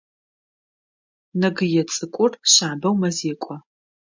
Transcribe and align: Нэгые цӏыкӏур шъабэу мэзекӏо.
Нэгые 1.41 1.83
цӏыкӏур 1.93 2.31
шъабэу 2.51 2.95
мэзекӏо. 2.99 3.55